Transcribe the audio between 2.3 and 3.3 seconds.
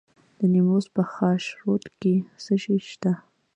څه شی شته؟